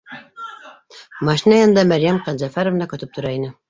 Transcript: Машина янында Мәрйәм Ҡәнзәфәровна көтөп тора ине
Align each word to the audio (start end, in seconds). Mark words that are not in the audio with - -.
Машина 1.31 1.61
янында 1.61 1.87
Мәрйәм 1.93 2.21
Ҡәнзәфәровна 2.27 2.93
көтөп 2.95 3.19
тора 3.19 3.41
ине 3.41 3.59